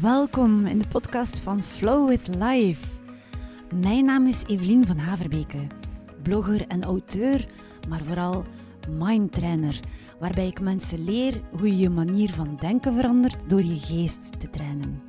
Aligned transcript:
Welkom 0.00 0.66
in 0.66 0.78
de 0.78 0.88
podcast 0.88 1.38
van 1.38 1.62
Flow 1.62 2.08
with 2.08 2.28
Life. 2.28 2.86
Mijn 3.74 4.04
naam 4.04 4.26
is 4.26 4.42
Evelien 4.46 4.86
van 4.86 4.98
Haverbeke, 4.98 5.66
blogger 6.22 6.66
en 6.66 6.84
auteur, 6.84 7.46
maar 7.88 8.00
vooral 8.04 8.44
mindtrainer, 8.88 9.80
waarbij 10.18 10.46
ik 10.46 10.60
mensen 10.60 11.04
leer 11.04 11.40
hoe 11.58 11.66
je 11.66 11.76
je 11.76 11.90
manier 11.90 12.30
van 12.30 12.56
denken 12.60 12.94
verandert 12.94 13.36
door 13.46 13.62
je 13.62 13.78
geest 13.78 14.40
te 14.40 14.50
trainen. 14.50 15.02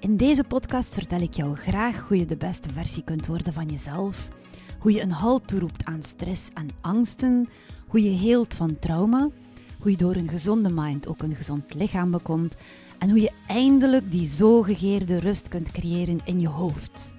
In 0.00 0.16
deze 0.16 0.44
podcast 0.44 0.94
vertel 0.94 1.20
ik 1.20 1.34
jou 1.34 1.54
graag 1.54 2.08
hoe 2.08 2.18
je 2.18 2.26
de 2.26 2.36
beste 2.36 2.70
versie 2.72 3.04
kunt 3.04 3.26
worden 3.26 3.52
van 3.52 3.66
jezelf, 3.66 4.28
hoe 4.78 4.92
je 4.92 5.00
een 5.00 5.10
halt 5.10 5.48
toeroept 5.48 5.84
aan 5.84 6.02
stress 6.02 6.50
en 6.54 6.68
angsten, 6.80 7.48
hoe 7.86 8.02
je 8.02 8.10
heelt 8.10 8.54
van 8.54 8.78
trauma, 8.78 9.28
hoe 9.78 9.90
je 9.90 9.96
door 9.96 10.14
een 10.14 10.28
gezonde 10.28 10.70
mind 10.72 11.06
ook 11.06 11.22
een 11.22 11.34
gezond 11.34 11.74
lichaam 11.74 12.10
bekomt 12.10 12.54
en 12.98 13.10
hoe 13.10 13.20
je 13.20 13.32
eindelijk 13.46 14.10
die 14.10 14.28
zo 14.28 14.62
gegeerde 14.62 15.18
rust 15.18 15.48
kunt 15.48 15.70
creëren 15.70 16.20
in 16.24 16.40
je 16.40 16.48
hoofd. 16.48 17.12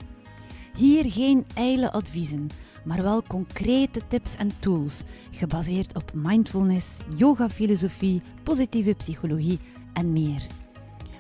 Hier 0.75 1.11
geen 1.11 1.45
ijle 1.53 1.91
adviezen, 1.91 2.49
maar 2.85 3.03
wel 3.03 3.23
concrete 3.23 4.01
tips 4.07 4.35
en 4.35 4.51
tools 4.59 5.03
gebaseerd 5.31 5.95
op 5.95 6.11
mindfulness, 6.13 6.97
yoga-filosofie, 7.15 8.21
positieve 8.43 8.93
psychologie 8.93 9.59
en 9.93 10.13
meer. 10.13 10.45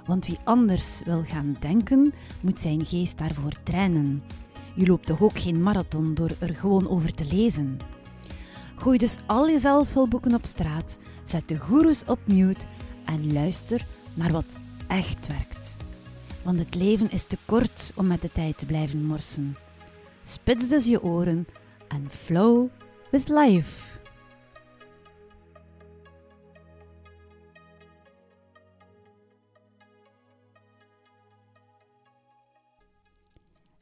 Want 0.05 0.25
wie 0.25 0.37
anders 0.43 1.01
wil 1.05 1.23
gaan 1.23 1.57
denken, 1.59 2.13
moet 2.41 2.59
zijn 2.59 2.85
geest 2.85 3.17
daarvoor 3.17 3.53
trainen. 3.63 4.23
Je 4.75 4.85
loopt 4.85 5.05
toch 5.05 5.21
ook 5.21 5.39
geen 5.39 5.63
marathon 5.63 6.13
door 6.13 6.31
er 6.39 6.55
gewoon 6.55 6.89
over 6.89 7.13
te 7.13 7.25
lezen. 7.25 7.77
Gooi 8.75 8.97
dus 8.97 9.15
al 9.25 9.47
je 9.47 9.59
zelfhulpboeken 9.59 10.33
op 10.33 10.45
straat, 10.45 10.99
zet 11.23 11.47
de 11.47 11.57
goeroes 11.57 12.03
op 12.05 12.19
mute 12.25 12.65
en 13.05 13.33
luister 13.33 13.85
naar 14.13 14.31
wat 14.31 14.55
echt 14.87 15.27
werkt. 15.27 15.75
Want 16.43 16.59
het 16.59 16.75
leven 16.75 17.11
is 17.11 17.23
te 17.23 17.37
kort 17.45 17.91
om 17.95 18.07
met 18.07 18.21
de 18.21 18.31
tijd 18.31 18.57
te 18.57 18.65
blijven 18.65 19.05
morsen. 19.05 19.55
Spits 20.27 20.67
dus 20.67 20.85
je 20.85 21.03
oren 21.03 21.47
en 21.87 22.09
flow 22.09 22.67
with 23.11 23.29
life. 23.29 23.99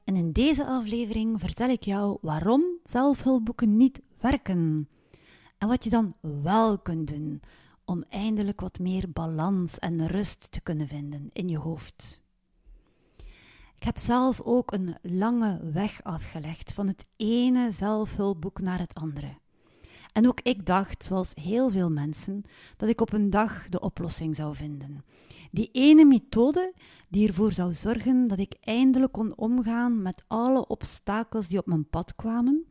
En 0.03 0.15
in 0.15 0.31
deze 0.31 0.65
aflevering 0.65 1.39
vertel 1.39 1.69
ik 1.69 1.83
jou 1.83 2.17
waarom 2.21 2.63
zelfhulpboeken 2.83 3.77
niet 3.77 4.01
werken. 4.19 4.89
En 5.57 5.67
wat 5.67 5.83
je 5.83 5.89
dan 5.89 6.15
wel 6.41 6.79
kunt 6.79 7.07
doen 7.07 7.41
om 7.85 8.03
eindelijk 8.09 8.61
wat 8.61 8.79
meer 8.79 9.11
balans 9.11 9.79
en 9.79 10.07
rust 10.07 10.51
te 10.51 10.61
kunnen 10.61 10.87
vinden 10.87 11.29
in 11.33 11.47
je 11.47 11.57
hoofd. 11.57 12.22
Ik 13.83 13.89
heb 13.89 13.97
zelf 13.97 14.41
ook 14.41 14.71
een 14.71 14.95
lange 15.01 15.59
weg 15.71 16.03
afgelegd 16.03 16.73
van 16.73 16.87
het 16.87 17.05
ene 17.15 17.71
zelfhulpboek 17.71 18.61
naar 18.61 18.79
het 18.79 18.93
andere. 18.93 19.37
En 20.13 20.27
ook 20.27 20.39
ik 20.41 20.65
dacht, 20.65 21.03
zoals 21.03 21.31
heel 21.33 21.69
veel 21.69 21.89
mensen, 21.89 22.41
dat 22.77 22.89
ik 22.89 23.01
op 23.01 23.13
een 23.13 23.29
dag 23.29 23.69
de 23.69 23.79
oplossing 23.79 24.35
zou 24.35 24.55
vinden. 24.55 25.05
Die 25.51 25.69
ene 25.71 26.05
methode 26.05 26.73
die 27.09 27.27
ervoor 27.27 27.51
zou 27.51 27.73
zorgen 27.73 28.27
dat 28.27 28.39
ik 28.39 28.55
eindelijk 28.61 29.11
kon 29.11 29.37
omgaan 29.37 30.01
met 30.01 30.23
alle 30.27 30.67
obstakels 30.67 31.47
die 31.47 31.59
op 31.59 31.65
mijn 31.65 31.89
pad 31.89 32.15
kwamen 32.15 32.65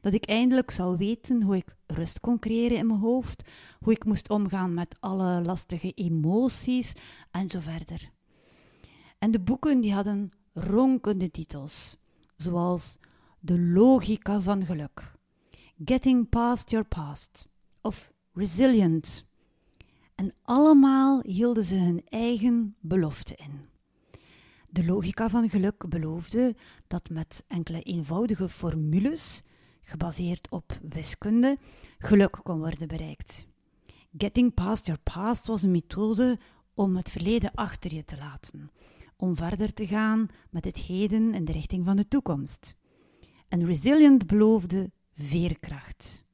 dat 0.00 0.12
ik 0.12 0.26
eindelijk 0.26 0.70
zou 0.70 0.96
weten 0.96 1.42
hoe 1.42 1.56
ik 1.56 1.76
rust 1.86 2.20
kon 2.20 2.38
creëren 2.38 2.76
in 2.76 2.86
mijn 2.86 3.00
hoofd, 3.00 3.48
hoe 3.80 3.92
ik 3.92 4.04
moest 4.04 4.30
omgaan 4.30 4.74
met 4.74 4.96
alle 5.00 5.42
lastige 5.42 5.92
emoties 5.92 6.92
en 7.30 7.50
zo 7.50 7.60
verder. 7.60 8.10
En 9.18 9.30
de 9.30 9.40
boeken 9.40 9.80
die 9.80 9.92
hadden 9.92 10.32
ronkende 10.60 11.30
titels, 11.30 11.96
zoals 12.36 12.96
De 13.40 13.60
logica 13.60 14.40
van 14.40 14.64
geluk, 14.64 15.12
Getting 15.84 16.28
Past 16.28 16.70
Your 16.70 16.86
Past 16.86 17.48
of 17.80 18.12
Resilient. 18.32 19.24
En 20.14 20.34
allemaal 20.42 21.20
hielden 21.22 21.64
ze 21.64 21.74
hun 21.74 22.02
eigen 22.08 22.76
belofte 22.80 23.34
in. 23.34 23.68
De 24.70 24.84
logica 24.84 25.28
van 25.28 25.48
geluk 25.48 25.88
beloofde 25.88 26.56
dat 26.86 27.10
met 27.10 27.44
enkele 27.46 27.82
eenvoudige 27.82 28.48
formules 28.48 29.42
gebaseerd 29.80 30.50
op 30.50 30.78
wiskunde, 30.82 31.58
geluk 31.98 32.40
kon 32.42 32.58
worden 32.58 32.88
bereikt. 32.88 33.46
Getting 34.16 34.54
past 34.54 34.86
your 34.86 35.00
past 35.02 35.46
was 35.46 35.62
een 35.62 35.70
methode 35.70 36.38
om 36.74 36.96
het 36.96 37.10
verleden 37.10 37.50
achter 37.54 37.94
je 37.94 38.04
te 38.04 38.16
laten, 38.16 38.70
om 39.20 39.36
verder 39.36 39.72
te 39.72 39.86
gaan 39.86 40.28
met 40.50 40.64
het 40.64 40.78
heden 40.78 41.34
in 41.34 41.44
de 41.44 41.52
richting 41.52 41.84
van 41.84 41.96
de 41.96 42.08
toekomst. 42.08 42.76
En 43.48 43.66
Resilient 43.66 44.26
beloofde 44.26 44.90
veerkracht. 45.12 46.24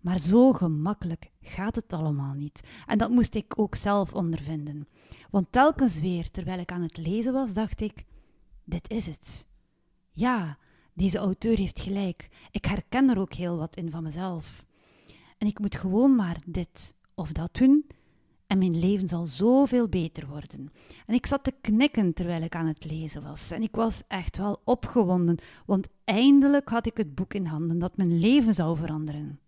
Maar 0.00 0.18
zo 0.18 0.52
gemakkelijk 0.52 1.30
gaat 1.40 1.74
het 1.74 1.92
allemaal 1.92 2.34
niet. 2.34 2.60
En 2.86 2.98
dat 2.98 3.10
moest 3.10 3.34
ik 3.34 3.58
ook 3.58 3.74
zelf 3.74 4.12
ondervinden. 4.12 4.88
Want 5.30 5.52
telkens 5.52 6.00
weer, 6.00 6.30
terwijl 6.30 6.58
ik 6.58 6.72
aan 6.72 6.82
het 6.82 6.96
lezen 6.96 7.32
was, 7.32 7.52
dacht 7.52 7.80
ik: 7.80 8.04
dit 8.64 8.90
is 8.90 9.06
het. 9.06 9.46
Ja, 10.12 10.58
deze 10.92 11.18
auteur 11.18 11.56
heeft 11.56 11.80
gelijk. 11.80 12.28
Ik 12.50 12.64
herken 12.64 13.10
er 13.10 13.18
ook 13.18 13.32
heel 13.32 13.56
wat 13.56 13.76
in 13.76 13.90
van 13.90 14.02
mezelf. 14.02 14.64
En 15.38 15.46
ik 15.46 15.58
moet 15.58 15.74
gewoon 15.74 16.16
maar 16.16 16.40
dit 16.46 16.94
of 17.14 17.32
dat 17.32 17.54
doen 17.54 17.86
en 18.46 18.58
mijn 18.58 18.78
leven 18.78 19.08
zal 19.08 19.26
zoveel 19.26 19.88
beter 19.88 20.26
worden. 20.26 20.68
En 21.06 21.14
ik 21.14 21.26
zat 21.26 21.44
te 21.44 21.52
knikken 21.60 22.12
terwijl 22.12 22.42
ik 22.42 22.54
aan 22.54 22.66
het 22.66 22.84
lezen 22.84 23.22
was. 23.22 23.50
En 23.50 23.62
ik 23.62 23.74
was 23.74 24.02
echt 24.08 24.36
wel 24.36 24.60
opgewonden, 24.64 25.38
want 25.66 25.88
eindelijk 26.04 26.68
had 26.68 26.86
ik 26.86 26.96
het 26.96 27.14
boek 27.14 27.34
in 27.34 27.46
handen 27.46 27.78
dat 27.78 27.96
mijn 27.96 28.18
leven 28.18 28.54
zou 28.54 28.76
veranderen. 28.76 29.40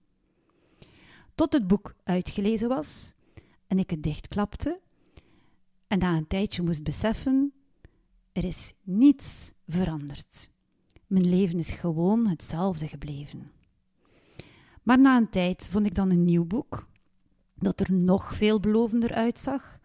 Tot 1.35 1.53
het 1.53 1.67
boek 1.67 1.95
uitgelezen 2.05 2.69
was 2.69 3.15
en 3.67 3.79
ik 3.79 3.91
het 3.91 4.03
dichtklapte 4.03 4.81
en 5.89 5.99
na 5.99 6.17
een 6.17 6.27
tijdje 6.27 6.63
moest 6.63 6.83
beseffen: 6.83 7.53
er 8.33 8.45
is 8.45 8.73
niets 8.83 9.53
veranderd. 9.67 10.51
Mijn 11.07 11.29
leven 11.29 11.59
is 11.59 11.71
gewoon 11.71 12.27
hetzelfde 12.27 12.89
gebleven. 12.89 13.51
Maar 14.83 15.01
na 15.01 15.17
een 15.17 15.31
tijd 15.31 15.69
vond 15.71 15.87
ik 15.87 15.95
dan 15.95 16.11
een 16.11 16.25
nieuw 16.25 16.45
boek, 16.45 16.88
dat 17.59 17.81
er 17.81 17.93
nog 17.93 18.35
veelbelovender 18.35 19.15
uitzag, 19.15 19.79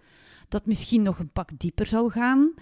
dat 0.48 0.66
misschien 0.66 1.02
nog 1.02 1.20
een 1.20 1.32
pak 1.32 1.50
dieper 1.58 1.86
zou 1.86 2.12
gaan, 2.12 2.54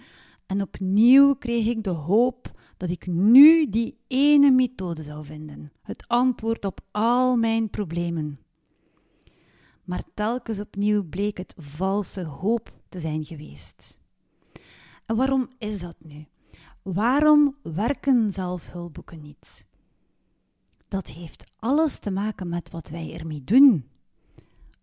en 0.46 0.62
opnieuw 0.62 1.34
kreeg 1.34 1.66
ik 1.66 1.84
de 1.84 1.90
hoop 1.90 2.60
dat 2.76 2.90
ik 2.90 3.06
nu 3.06 3.68
die 3.68 3.98
ene 4.06 4.50
methode 4.50 5.02
zou 5.02 5.24
vinden, 5.24 5.72
het 5.82 6.08
antwoord 6.08 6.64
op 6.64 6.80
al 6.90 7.36
mijn 7.36 7.70
problemen. 7.70 8.38
Maar 9.84 10.02
telkens 10.14 10.60
opnieuw 10.60 11.04
bleek 11.04 11.36
het 11.36 11.54
valse 11.56 12.24
hoop 12.24 12.72
te 12.88 13.00
zijn 13.00 13.24
geweest. 13.24 14.00
En 15.06 15.16
waarom 15.16 15.48
is 15.58 15.80
dat 15.80 15.96
nu? 15.98 16.26
Waarom 16.82 17.56
werken 17.62 18.32
zelfhulpboeken 18.32 19.20
niet? 19.20 19.66
Dat 20.88 21.08
heeft 21.08 21.52
alles 21.56 21.98
te 21.98 22.10
maken 22.10 22.48
met 22.48 22.70
wat 22.70 22.88
wij 22.88 23.14
ermee 23.18 23.44
doen. 23.44 23.90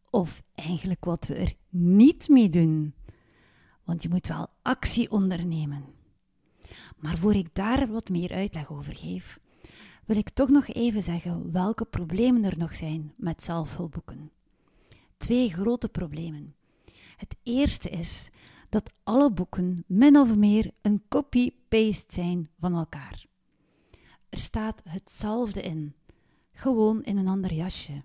Of 0.10 0.42
eigenlijk 0.56 1.06
wat 1.06 1.28
we 1.28 1.34
er 1.36 1.54
niet 1.70 2.28
mee 2.28 2.50
doen. 2.50 2.94
Want 3.84 4.04
je 4.04 4.10
moet 4.10 4.28
wel 4.28 4.48
actie 4.62 5.12
ondernemen. 5.12 5.86
Maar 6.98 7.18
voor 7.18 7.34
ik 7.34 7.56
daar 7.56 7.88
wat 7.88 8.10
meer 8.10 8.32
uitleg 8.32 8.72
over 8.72 8.96
geef, 8.96 9.40
wil 10.06 10.18
ik 10.18 10.30
toch 10.30 10.50
nog 10.50 10.68
even 10.68 11.04
zeggen 11.04 11.52
welke 11.52 11.86
problemen 11.86 12.44
er 12.44 12.58
nog 12.58 12.76
zijn 12.76 13.14
met 13.18 13.44
zelfhulpboeken. 13.44 14.32
Twee 15.18 15.50
grote 15.50 15.90
problemen. 15.90 16.56
Het 17.18 17.36
eerste 17.44 17.90
is 17.90 18.30
dat 18.70 18.94
alle 19.04 19.32
boeken 19.32 19.84
min 19.88 20.18
of 20.18 20.36
meer 20.36 20.72
een 20.82 21.04
copy-paste 21.10 22.14
zijn 22.14 22.50
van 22.60 22.76
elkaar. 22.76 23.26
Er 24.30 24.40
staat 24.40 24.82
hetzelfde 24.84 25.62
in, 25.62 25.96
gewoon 26.52 27.04
in 27.04 27.18
een 27.18 27.28
ander 27.28 27.54
jasje. 27.54 28.04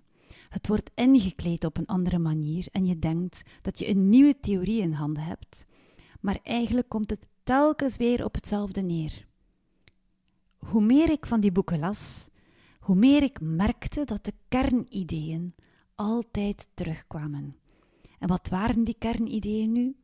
Het 0.55 0.67
wordt 0.67 0.91
ingekleed 0.93 1.65
op 1.65 1.77
een 1.77 1.85
andere 1.85 2.19
manier 2.19 2.67
en 2.71 2.85
je 2.85 2.99
denkt 2.99 3.41
dat 3.61 3.79
je 3.79 3.89
een 3.89 4.09
nieuwe 4.09 4.39
theorie 4.39 4.81
in 4.81 4.91
handen 4.91 5.23
hebt, 5.23 5.65
maar 6.19 6.39
eigenlijk 6.43 6.89
komt 6.89 7.09
het 7.09 7.25
telkens 7.43 7.97
weer 7.97 8.25
op 8.25 8.33
hetzelfde 8.33 8.81
neer. 8.81 9.27
Hoe 10.57 10.81
meer 10.81 11.09
ik 11.09 11.25
van 11.25 11.39
die 11.39 11.51
boeken 11.51 11.79
las, 11.79 12.29
hoe 12.79 12.95
meer 12.95 13.23
ik 13.23 13.39
merkte 13.41 14.03
dat 14.03 14.25
de 14.25 14.33
kernideeën 14.47 15.53
altijd 15.95 16.67
terugkwamen. 16.73 17.55
En 18.19 18.27
wat 18.27 18.49
waren 18.49 18.83
die 18.83 18.95
kernideeën 18.99 19.71
nu? 19.71 19.95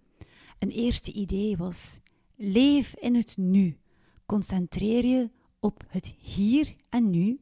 Een 0.59 0.71
eerste 0.71 1.11
idee 1.11 1.57
was: 1.57 1.99
leef 2.35 2.95
in 2.95 3.15
het 3.15 3.37
nu. 3.37 3.77
Concentreer 4.25 5.05
je 5.05 5.29
op 5.59 5.83
het 5.87 6.05
hier 6.05 6.75
en 6.89 7.09
nu 7.09 7.39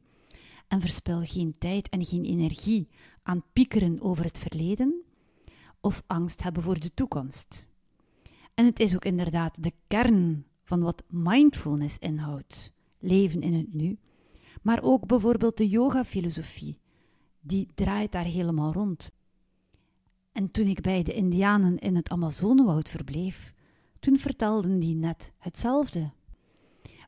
en 0.70 0.80
verspil 0.80 1.20
geen 1.24 1.54
tijd 1.58 1.88
en 1.88 2.04
geen 2.04 2.24
energie 2.24 2.88
aan 3.22 3.44
piekeren 3.52 4.00
over 4.00 4.24
het 4.24 4.38
verleden 4.38 5.02
of 5.80 6.02
angst 6.06 6.42
hebben 6.42 6.62
voor 6.62 6.80
de 6.80 6.94
toekomst. 6.94 7.68
En 8.54 8.64
het 8.64 8.80
is 8.80 8.94
ook 8.94 9.04
inderdaad 9.04 9.62
de 9.62 9.72
kern 9.86 10.46
van 10.64 10.80
wat 10.80 11.02
mindfulness 11.08 11.98
inhoudt: 11.98 12.72
leven 12.98 13.42
in 13.42 13.54
het 13.54 13.74
nu. 13.74 13.98
Maar 14.62 14.82
ook 14.82 15.06
bijvoorbeeld 15.06 15.56
de 15.56 15.68
yoga-filosofie, 15.68 16.78
die 17.40 17.68
draait 17.74 18.12
daar 18.12 18.24
helemaal 18.24 18.72
rond. 18.72 19.10
En 20.32 20.50
toen 20.50 20.66
ik 20.66 20.80
bij 20.80 21.02
de 21.02 21.12
Indianen 21.12 21.78
in 21.78 21.96
het 21.96 22.10
Amazonewoud 22.10 22.88
verbleef, 22.88 23.54
toen 23.98 24.16
vertelden 24.16 24.78
die 24.78 24.94
net 24.94 25.32
hetzelfde. 25.38 26.10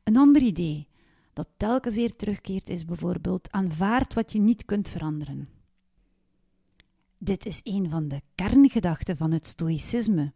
Een 0.04 0.16
ander 0.16 0.42
idee 0.42 0.88
dat 1.32 1.48
telkens 1.56 1.94
weer 1.94 2.16
terugkeert 2.16 2.68
is 2.68 2.84
bijvoorbeeld 2.84 3.50
aanvaard 3.50 4.14
wat 4.14 4.32
je 4.32 4.40
niet 4.40 4.64
kunt 4.64 4.88
veranderen. 4.88 5.48
Dit 7.18 7.46
is 7.46 7.60
een 7.62 7.90
van 7.90 8.08
de 8.08 8.20
kerngedachten 8.34 9.16
van 9.16 9.32
het 9.32 9.46
stoïcisme, 9.46 10.32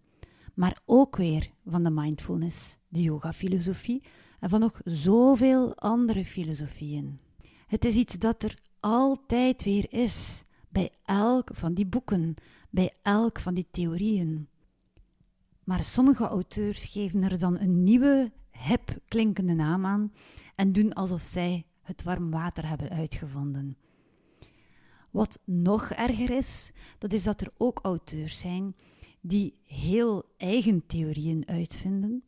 maar 0.54 0.80
ook 0.84 1.16
weer 1.16 1.50
van 1.64 1.84
de 1.84 1.90
mindfulness, 1.90 2.78
de 2.88 3.02
yoga-filosofie 3.02 4.02
en 4.40 4.48
van 4.48 4.60
nog 4.60 4.80
zoveel 4.84 5.76
andere 5.76 6.24
filosofieën. 6.24 7.20
Het 7.66 7.84
is 7.84 7.94
iets 7.94 8.18
dat 8.18 8.42
er 8.42 8.58
altijd 8.80 9.64
weer 9.64 9.92
is, 9.92 10.44
bij 10.68 10.90
elk 11.04 11.50
van 11.52 11.74
die 11.74 11.86
boeken, 11.86 12.34
bij 12.70 12.92
elk 13.02 13.40
van 13.40 13.54
die 13.54 13.66
theorieën. 13.70 14.48
Maar 15.64 15.84
sommige 15.84 16.26
auteurs 16.26 16.84
geven 16.84 17.22
er 17.22 17.38
dan 17.38 17.58
een 17.58 17.82
nieuwe, 17.82 18.32
hip 18.50 18.98
klinkende 19.08 19.54
naam 19.54 19.86
aan 19.86 20.12
en 20.56 20.72
doen 20.72 20.92
alsof 20.92 21.22
zij 21.22 21.66
het 21.82 22.02
warm 22.02 22.30
water 22.30 22.68
hebben 22.68 22.90
uitgevonden. 22.90 23.76
Wat 25.10 25.38
nog 25.44 25.90
erger 25.90 26.30
is, 26.30 26.72
dat 26.98 27.12
is 27.12 27.22
dat 27.22 27.40
er 27.40 27.50
ook 27.56 27.78
auteurs 27.82 28.38
zijn 28.38 28.74
die 29.20 29.54
heel 29.64 30.24
eigen 30.36 30.86
theorieën 30.86 31.42
uitvinden, 31.46 32.24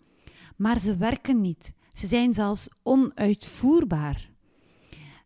maar 0.56 0.78
ze 0.78 0.96
werken 0.96 1.40
niet. 1.40 1.72
Ze 1.92 2.06
zijn 2.06 2.34
zelfs 2.34 2.68
onuitvoerbaar. 2.82 4.30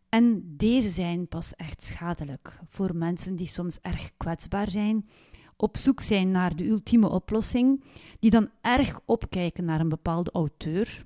En 0.09 0.55
deze 0.57 0.89
zijn 0.89 1.27
pas 1.27 1.55
echt 1.55 1.83
schadelijk 1.83 2.59
voor 2.67 2.95
mensen 2.95 3.35
die 3.35 3.47
soms 3.47 3.79
erg 3.81 4.11
kwetsbaar 4.17 4.69
zijn, 4.69 5.09
op 5.57 5.77
zoek 5.77 6.01
zijn 6.01 6.31
naar 6.31 6.55
de 6.55 6.67
ultieme 6.67 7.09
oplossing, 7.09 7.83
die 8.19 8.31
dan 8.31 8.49
erg 8.61 8.99
opkijken 9.05 9.65
naar 9.65 9.79
een 9.79 9.89
bepaalde 9.89 10.31
auteur. 10.31 11.05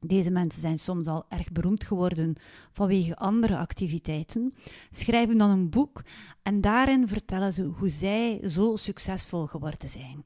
Deze 0.00 0.30
mensen 0.30 0.60
zijn 0.60 0.78
soms 0.78 1.06
al 1.06 1.24
erg 1.28 1.52
beroemd 1.52 1.84
geworden 1.84 2.34
vanwege 2.72 3.16
andere 3.16 3.56
activiteiten, 3.56 4.54
schrijven 4.90 5.38
dan 5.38 5.50
een 5.50 5.70
boek 5.70 6.02
en 6.42 6.60
daarin 6.60 7.08
vertellen 7.08 7.52
ze 7.52 7.62
hoe 7.62 7.88
zij 7.88 8.40
zo 8.48 8.76
succesvol 8.76 9.46
geworden 9.46 9.88
zijn, 9.88 10.24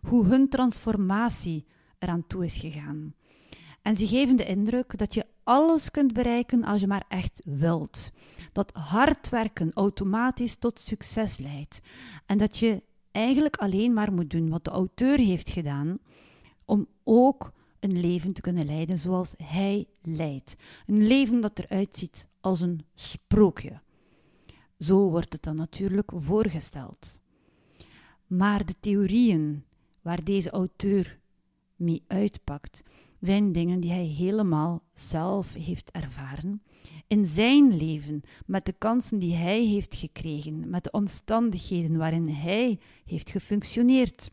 hoe 0.00 0.26
hun 0.26 0.48
transformatie 0.48 1.64
eraan 1.98 2.26
toe 2.26 2.44
is 2.44 2.56
gegaan. 2.56 3.14
En 3.82 3.96
ze 3.96 4.06
geven 4.06 4.36
de 4.36 4.46
indruk 4.46 4.98
dat 4.98 5.14
je 5.14 5.26
alles 5.44 5.90
kunt 5.90 6.12
bereiken 6.12 6.64
als 6.64 6.80
je 6.80 6.86
maar 6.86 7.04
echt 7.08 7.42
wilt. 7.44 8.12
Dat 8.52 8.72
hard 8.72 9.28
werken 9.28 9.70
automatisch 9.74 10.54
tot 10.54 10.80
succes 10.80 11.38
leidt. 11.38 11.80
En 12.26 12.38
dat 12.38 12.58
je 12.58 12.82
eigenlijk 13.10 13.56
alleen 13.56 13.92
maar 13.92 14.12
moet 14.12 14.30
doen 14.30 14.48
wat 14.48 14.64
de 14.64 14.70
auteur 14.70 15.18
heeft 15.18 15.50
gedaan, 15.50 15.98
om 16.64 16.86
ook 17.04 17.52
een 17.90 18.00
leven 18.00 18.32
te 18.32 18.40
kunnen 18.40 18.66
leiden 18.66 18.98
zoals 18.98 19.32
hij 19.42 19.86
leidt. 20.02 20.56
Een 20.86 21.06
leven 21.06 21.40
dat 21.40 21.58
eruit 21.58 21.96
ziet 21.96 22.28
als 22.40 22.60
een 22.60 22.80
sprookje. 22.94 23.80
Zo 24.78 25.10
wordt 25.10 25.32
het 25.32 25.42
dan 25.42 25.56
natuurlijk 25.56 26.10
voorgesteld. 26.14 27.20
Maar 28.26 28.66
de 28.66 28.74
theorieën 28.80 29.64
waar 30.02 30.24
deze 30.24 30.50
auteur 30.50 31.18
mee 31.76 32.02
uitpakt, 32.06 32.82
zijn 33.20 33.52
dingen 33.52 33.80
die 33.80 33.90
hij 33.90 34.04
helemaal 34.04 34.82
zelf 34.92 35.54
heeft 35.54 35.90
ervaren. 35.90 36.62
In 37.06 37.26
zijn 37.26 37.76
leven, 37.76 38.22
met 38.46 38.66
de 38.66 38.72
kansen 38.72 39.18
die 39.18 39.34
hij 39.34 39.64
heeft 39.64 39.94
gekregen, 39.94 40.70
met 40.70 40.84
de 40.84 40.90
omstandigheden 40.90 41.96
waarin 41.96 42.28
hij 42.28 42.78
heeft 43.04 43.30
gefunctioneerd, 43.30 44.30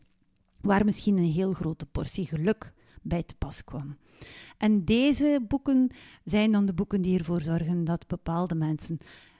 waar 0.60 0.84
misschien 0.84 1.16
een 1.18 1.32
heel 1.32 1.52
grote 1.52 1.86
portie 1.86 2.26
geluk 2.26 2.72
bij 3.04 3.22
te 3.22 3.34
pas 3.34 3.64
kwam. 3.64 3.96
En 4.58 4.84
deze 4.84 5.44
boeken 5.48 5.90
zijn 6.24 6.52
dan 6.52 6.66
de 6.66 6.74
boeken 6.74 7.02
die 7.02 7.18
ervoor 7.18 7.40
zorgen 7.40 7.84
dat 7.84 8.06
bepaalde 8.06 8.54
mensen 8.54 8.98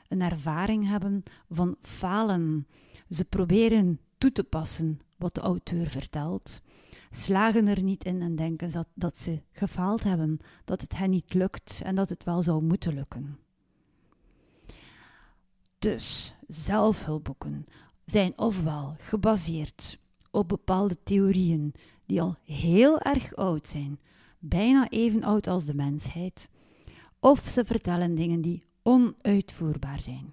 een 0.08 0.20
ervaring 0.20 0.88
hebben 0.88 1.22
van 1.50 1.76
falen. 1.80 2.66
Ze 3.10 3.24
proberen 3.24 4.00
toe 4.18 4.32
te 4.32 4.44
passen 4.44 4.98
wat 5.16 5.34
de 5.34 5.40
auteur 5.40 5.86
vertelt 5.86 6.62
slagen 7.16 7.68
er 7.68 7.82
niet 7.82 8.04
in 8.04 8.22
en 8.22 8.36
denken 8.36 8.72
dat, 8.72 8.86
dat 8.94 9.18
ze 9.18 9.42
gefaald 9.52 10.02
hebben, 10.02 10.38
dat 10.64 10.80
het 10.80 10.96
hen 10.96 11.10
niet 11.10 11.34
lukt 11.34 11.80
en 11.84 11.94
dat 11.94 12.08
het 12.08 12.24
wel 12.24 12.42
zou 12.42 12.62
moeten 12.62 12.94
lukken. 12.94 13.38
Dus 15.78 16.34
zelfhulpboeken 16.46 17.64
zijn 18.04 18.38
ofwel 18.38 18.94
gebaseerd 18.98 19.98
op 20.30 20.48
bepaalde 20.48 20.96
theorieën 21.02 21.74
die 22.06 22.20
al 22.20 22.36
heel 22.44 23.00
erg 23.00 23.34
oud 23.34 23.68
zijn, 23.68 24.00
bijna 24.38 24.88
even 24.88 25.22
oud 25.22 25.46
als 25.46 25.64
de 25.64 25.74
mensheid, 25.74 26.48
of 27.20 27.48
ze 27.48 27.64
vertellen 27.64 28.14
dingen 28.14 28.40
die 28.40 28.64
onuitvoerbaar 28.82 30.00
zijn. 30.00 30.32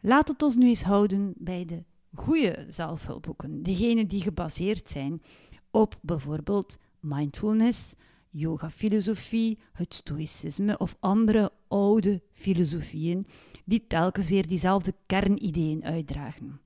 Laat 0.00 0.28
het 0.28 0.42
ons 0.42 0.54
nu 0.54 0.68
eens 0.68 0.82
houden 0.82 1.34
bij 1.36 1.64
de 1.64 1.84
goede 2.14 2.66
zelfhulpboeken, 2.68 3.62
degene 3.62 4.06
die 4.06 4.22
gebaseerd 4.22 4.88
zijn 4.88 5.22
op 5.70 5.98
bijvoorbeeld 6.00 6.78
mindfulness, 7.00 7.94
yoga-filosofie, 8.30 9.58
het 9.72 9.94
stoïcisme 9.94 10.78
of 10.78 10.96
andere 11.00 11.52
oude 11.68 12.22
filosofieën 12.32 13.26
die 13.64 13.86
telkens 13.86 14.28
weer 14.28 14.46
diezelfde 14.46 14.94
kernideeën 15.06 15.84
uitdragen. 15.84 16.60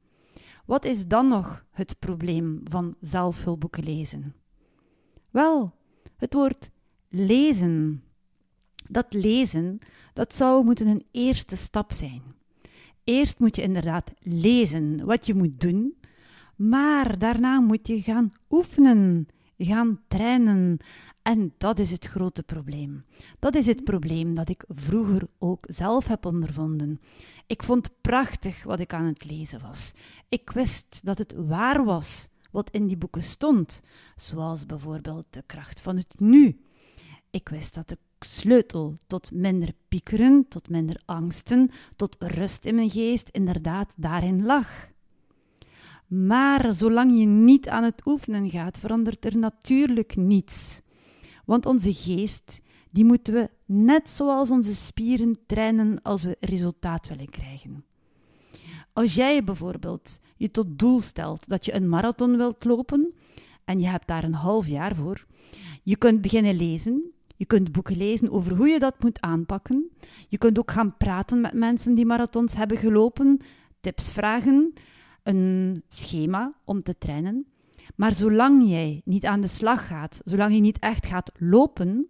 Wat 0.67 0.85
is 0.85 1.07
dan 1.07 1.29
nog 1.29 1.65
het 1.71 1.99
probleem 1.99 2.61
van 2.65 2.95
zelfhulpboeken 3.01 3.85
lezen? 3.85 4.35
Wel, 5.31 5.75
het 6.17 6.35
woord 6.35 6.71
lezen. 7.09 8.03
Dat 8.89 9.07
lezen, 9.13 9.79
dat 10.13 10.35
zou 10.35 10.65
moeten 10.65 10.87
een 10.87 11.07
eerste 11.11 11.57
stap 11.57 11.93
zijn. 11.93 12.23
Eerst 13.05 13.39
moet 13.39 13.57
je 13.57 13.63
inderdaad 13.63 14.13
lezen 14.21 15.05
wat 15.05 15.27
je 15.27 15.35
moet 15.35 15.61
doen, 15.61 15.97
maar 16.57 17.19
daarna 17.19 17.61
moet 17.61 17.87
je 17.87 18.03
gaan 18.03 18.33
oefenen, 18.51 19.27
gaan 19.59 20.01
trainen. 20.09 20.79
En 21.27 21.55
dat 21.59 21.79
is 21.79 21.91
het 21.91 22.07
grote 22.07 22.43
probleem. 22.43 23.05
Dat 23.39 23.55
is 23.55 23.67
het 23.67 23.85
probleem 23.85 24.35
dat 24.35 24.49
ik 24.49 24.65
vroeger 24.69 25.29
ook 25.39 25.65
zelf 25.69 26.07
heb 26.07 26.27
ondervonden. 26.27 27.01
Ik 27.47 27.63
vond 27.63 27.91
prachtig 28.01 28.63
wat 28.63 28.81
ik 28.81 28.93
aan 28.93 29.05
het 29.05 29.25
lezen 29.25 29.61
was. 29.61 29.93
Ik 30.29 30.51
wist 30.51 31.01
dat 31.05 31.19
het 31.19 31.35
waar 31.37 31.85
was 31.85 32.29
wat 32.51 32.71
in 32.71 32.87
die 32.87 32.97
boeken 32.97 33.23
stond, 33.23 33.83
zoals 34.17 34.67
bijvoorbeeld 34.67 35.25
de 35.31 35.43
kracht 35.47 35.81
van 35.81 35.97
het 35.97 36.15
nu. 36.21 36.61
Ik 37.31 37.49
wist 37.49 37.75
dat 37.75 37.89
de 37.89 37.99
sleutel 38.21 38.97
tot 39.07 39.33
minder 39.33 39.73
piekeren, 39.89 40.49
tot 40.49 40.69
minder 40.69 41.03
angsten, 41.05 41.71
tot 41.97 42.17
rust 42.19 42.65
in 42.65 42.75
mijn 42.75 42.91
geest 42.91 43.29
inderdaad 43.29 43.95
daarin 43.97 44.45
lag. 44.45 44.89
Maar 46.07 46.73
zolang 46.73 47.19
je 47.19 47.27
niet 47.27 47.69
aan 47.69 47.85
het 47.85 48.07
oefenen 48.07 48.51
gaat, 48.51 48.79
verandert 48.79 49.25
er 49.25 49.39
natuurlijk 49.39 50.17
niets. 50.17 50.85
Want 51.47 51.67
onze 51.67 51.93
geest, 51.93 52.61
die 52.91 53.05
moeten 53.05 53.35
we 53.35 53.51
net 53.65 54.09
zoals 54.09 54.51
onze 54.51 54.75
spieren 54.75 55.39
trainen 55.47 56.03
als 56.03 56.23
we 56.23 56.37
resultaat 56.41 57.09
willen 57.09 57.31
krijgen. 57.31 57.85
Als 58.93 59.15
jij 59.15 59.45
bijvoorbeeld 59.45 60.21
je 60.37 60.51
tot 60.51 60.79
doel 60.79 61.01
stelt 61.01 61.49
dat 61.49 61.65
je 61.65 61.75
een 61.75 61.89
marathon 61.89 62.37
wilt 62.37 62.65
lopen 62.65 63.15
en 63.65 63.81
je 63.81 63.87
hebt 63.87 64.07
daar 64.07 64.25
een 64.25 64.35
half 64.35 64.67
jaar 64.67 64.95
voor, 64.95 65.27
je 65.83 65.97
kunt 65.97 66.21
beginnen 66.21 66.57
lezen, 66.57 67.13
je 67.37 67.47
kunt 67.47 67.73
boeken 67.73 67.97
lezen 67.97 68.31
over 68.31 68.57
hoe 68.57 68.69
je 68.69 68.79
dat 68.79 69.03
moet 69.03 69.21
aanpakken. 69.21 69.91
Je 70.29 70.39
kunt 70.39 70.59
ook 70.59 70.71
gaan 70.71 70.97
praten 70.97 71.41
met 71.41 71.53
mensen 71.53 71.95
die 71.95 72.07
marathons 72.07 72.55
hebben 72.55 72.77
gelopen, 72.77 73.41
tips 73.81 74.13
vragen, 74.13 74.73
een 75.23 75.83
schema 75.89 76.55
om 76.65 76.83
te 76.83 76.99
trainen. 76.99 77.47
Maar 77.95 78.15
zolang 78.15 78.69
jij 78.69 79.03
niet 79.05 79.25
aan 79.25 79.41
de 79.41 79.47
slag 79.47 79.87
gaat, 79.87 80.21
zolang 80.25 80.55
je 80.55 80.61
niet 80.61 80.79
echt 80.79 81.07
gaat 81.07 81.31
lopen, 81.39 82.07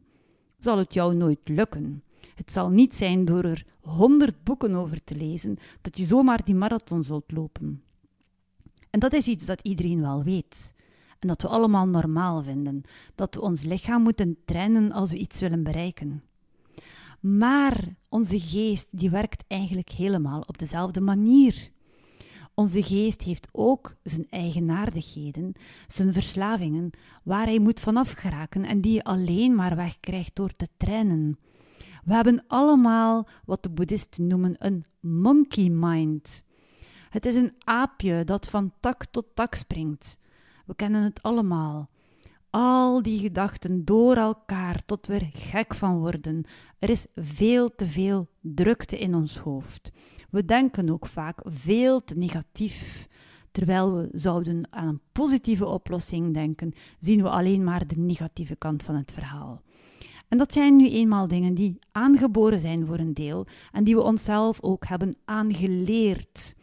zal 0.58 0.78
het 0.78 0.94
jou 0.94 1.14
nooit 1.14 1.40
lukken. 1.44 2.02
Het 2.34 2.52
zal 2.52 2.68
niet 2.68 2.94
zijn 2.94 3.24
door 3.24 3.44
er 3.44 3.64
honderd 3.80 4.44
boeken 4.44 4.74
over 4.74 5.04
te 5.04 5.14
lezen 5.14 5.56
dat 5.80 5.98
je 5.98 6.04
zomaar 6.04 6.44
die 6.44 6.54
marathon 6.54 7.02
zult 7.02 7.32
lopen. 7.32 7.82
En 8.90 9.00
dat 9.00 9.12
is 9.12 9.26
iets 9.26 9.46
dat 9.46 9.60
iedereen 9.62 10.00
wel 10.00 10.22
weet. 10.22 10.74
En 11.18 11.28
dat 11.28 11.42
we 11.42 11.48
allemaal 11.48 11.88
normaal 11.88 12.42
vinden. 12.42 12.82
Dat 13.14 13.34
we 13.34 13.40
ons 13.40 13.62
lichaam 13.62 14.02
moeten 14.02 14.36
trainen 14.44 14.92
als 14.92 15.10
we 15.10 15.16
iets 15.16 15.40
willen 15.40 15.62
bereiken. 15.62 16.22
Maar 17.20 17.96
onze 18.08 18.40
geest 18.40 18.98
die 18.98 19.10
werkt 19.10 19.44
eigenlijk 19.48 19.90
helemaal 19.90 20.40
op 20.40 20.58
dezelfde 20.58 21.00
manier. 21.00 21.70
Onze 22.58 22.82
geest 22.82 23.22
heeft 23.22 23.48
ook 23.52 23.96
zijn 24.02 24.26
eigenaardigheden, 24.30 25.52
zijn 25.86 26.12
verslavingen, 26.12 26.90
waar 27.22 27.46
hij 27.46 27.58
moet 27.58 27.80
vanaf 27.80 28.10
geraken 28.10 28.64
en 28.64 28.80
die 28.80 28.92
je 28.92 29.04
alleen 29.04 29.54
maar 29.54 29.76
wegkrijgt 29.76 30.36
door 30.36 30.52
te 30.52 30.68
trainen. 30.76 31.38
We 32.04 32.14
hebben 32.14 32.44
allemaal 32.46 33.28
wat 33.44 33.62
de 33.62 33.70
boeddhisten 33.70 34.26
noemen 34.26 34.54
een 34.58 34.84
monkey 35.00 35.68
mind. 35.68 36.42
Het 37.10 37.26
is 37.26 37.34
een 37.34 37.54
aapje 37.64 38.24
dat 38.24 38.46
van 38.48 38.72
tak 38.80 39.04
tot 39.04 39.26
tak 39.34 39.54
springt. 39.54 40.18
We 40.66 40.74
kennen 40.74 41.02
het 41.02 41.22
allemaal. 41.22 41.90
Al 42.50 43.02
die 43.02 43.18
gedachten 43.18 43.84
door 43.84 44.16
elkaar 44.16 44.84
tot 44.84 45.06
we 45.06 45.14
er 45.14 45.30
gek 45.32 45.74
van 45.74 45.98
worden. 45.98 46.44
Er 46.78 46.90
is 46.90 47.06
veel 47.14 47.74
te 47.74 47.88
veel 47.88 48.28
drukte 48.40 48.98
in 48.98 49.14
ons 49.14 49.38
hoofd. 49.38 49.92
We 50.30 50.44
denken 50.44 50.90
ook 50.90 51.06
vaak 51.06 51.40
veel 51.44 52.04
te 52.04 52.16
negatief. 52.16 53.08
Terwijl 53.50 53.94
we 53.94 54.08
zouden 54.12 54.66
aan 54.70 54.88
een 54.88 55.00
positieve 55.12 55.66
oplossing 55.66 56.34
denken, 56.34 56.72
zien 56.98 57.22
we 57.22 57.28
alleen 57.28 57.64
maar 57.64 57.86
de 57.86 57.98
negatieve 57.98 58.56
kant 58.56 58.82
van 58.82 58.94
het 58.94 59.12
verhaal. 59.12 59.62
En 60.28 60.38
dat 60.38 60.52
zijn 60.52 60.76
nu 60.76 60.90
eenmaal 60.90 61.28
dingen 61.28 61.54
die 61.54 61.78
aangeboren 61.92 62.58
zijn 62.58 62.86
voor 62.86 62.98
een 62.98 63.14
deel 63.14 63.46
en 63.72 63.84
die 63.84 63.94
we 63.94 64.02
onszelf 64.02 64.62
ook 64.62 64.86
hebben 64.86 65.16
aangeleerd. 65.24 66.54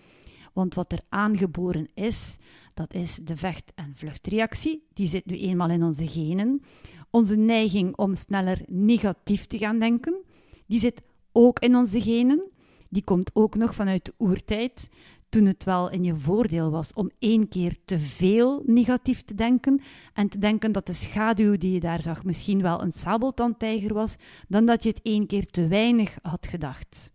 Want 0.54 0.74
wat 0.74 0.92
er 0.92 1.02
aangeboren 1.10 1.88
is, 1.94 2.38
dat 2.74 2.94
is 2.94 3.16
de 3.24 3.38
vecht- 3.38 3.72
en 3.76 3.94
vluchtreactie. 3.96 4.84
Die 4.94 5.08
zit 5.08 5.26
nu 5.26 5.38
eenmaal 5.38 5.70
in 5.70 5.84
onze 5.84 6.08
genen. 6.08 6.62
Onze 7.10 7.36
neiging 7.36 7.96
om 7.96 8.16
sneller 8.16 8.62
negatief 8.68 9.46
te 9.46 9.58
gaan 9.58 9.80
denken, 9.80 10.24
die 10.66 10.80
zit 10.80 11.02
ook 11.32 11.60
in 11.60 11.76
onze 11.76 12.02
genen. 12.02 12.52
Die 12.94 13.04
komt 13.04 13.32
ook 13.34 13.56
nog 13.56 13.76
vanuit 13.76 14.06
de 14.06 14.14
oertijd, 14.18 14.90
toen 15.30 15.46
het 15.46 15.64
wel 15.64 15.90
in 15.90 16.04
je 16.04 16.16
voordeel 16.16 16.72
was 16.72 16.94
om 16.94 17.12
één 17.20 17.48
keer 17.48 17.78
te 17.86 17.98
veel 18.00 18.64
negatief 18.66 19.22
te 19.22 19.36
denken 19.36 19.82
en 20.14 20.30
te 20.30 20.38
denken 20.38 20.72
dat 20.72 20.86
de 20.86 20.94
schaduw 20.94 21.58
die 21.58 21.72
je 21.72 21.80
daar 21.80 22.02
zag 22.02 22.24
misschien 22.24 22.62
wel 22.62 22.82
een 22.82 22.94
sabeltandtijger 22.94 23.94
was, 23.94 24.16
dan 24.48 24.66
dat 24.66 24.84
je 24.84 24.90
het 24.90 25.02
één 25.02 25.28
keer 25.28 25.46
te 25.46 25.68
weinig 25.68 26.18
had 26.22 26.48
gedacht. 26.48 27.12